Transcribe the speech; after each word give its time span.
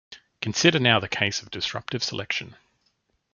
Consider 0.41 0.79
now 0.79 0.99
the 0.99 1.07
case 1.07 1.43
of 1.43 1.51
disruptive 1.51 2.03
selection. 2.03 2.55